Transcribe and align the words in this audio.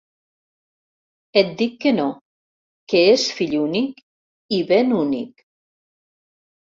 Et 1.41 1.51
dic 1.59 1.75
que 1.85 1.91
no, 1.97 2.07
que 2.93 3.03
és 3.11 3.27
fill 3.41 3.55
únic 3.67 4.01
i 4.61 4.63
ben 4.73 4.99
únic. 5.05 5.49